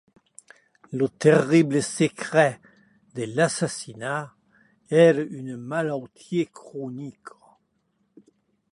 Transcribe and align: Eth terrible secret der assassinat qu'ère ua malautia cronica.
Eth 1.01 1.11
terrible 1.23 1.79
secret 1.97 2.57
der 3.15 3.29
assassinat 3.47 4.25
qu'ère 4.87 5.19
ua 5.37 5.55
malautia 5.69 6.45
cronica. 6.57 7.37